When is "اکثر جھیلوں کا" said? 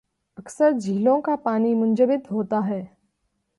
0.37-1.35